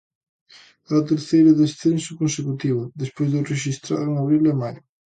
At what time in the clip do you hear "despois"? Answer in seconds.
3.01-3.29